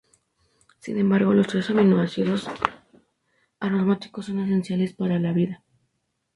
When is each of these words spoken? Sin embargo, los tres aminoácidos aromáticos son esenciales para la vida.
Sin 0.79 0.97
embargo, 0.97 1.31
los 1.31 1.45
tres 1.45 1.69
aminoácidos 1.69 2.49
aromáticos 3.59 4.25
son 4.25 4.39
esenciales 4.39 4.93
para 4.95 5.19
la 5.19 5.31
vida. 5.31 5.63